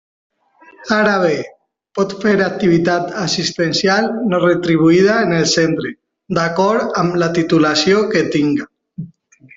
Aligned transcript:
Ara 0.93 1.11
bé, 1.23 1.33
pot 1.99 2.15
fer 2.23 2.31
activitat 2.45 3.13
assistencial 3.25 4.09
no 4.31 4.41
retribuïda 4.45 5.19
en 5.27 5.37
el 5.43 5.47
centre, 5.55 5.93
d'acord 6.39 6.99
amb 7.03 7.23
la 7.25 7.29
titulació 7.41 8.01
que 8.15 8.29
tinga. 8.39 8.71